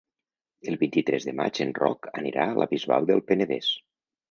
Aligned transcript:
El 0.71 0.77
vint-i-tres 0.83 1.27
de 1.27 1.35
maig 1.41 1.61
en 1.67 1.75
Roc 1.81 2.09
anirà 2.23 2.49
a 2.55 2.59
la 2.63 2.69
Bisbal 2.75 3.09
del 3.13 3.25
Penedès. 3.31 3.73